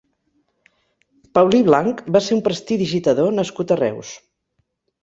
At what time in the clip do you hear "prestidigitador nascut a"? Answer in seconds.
2.49-3.81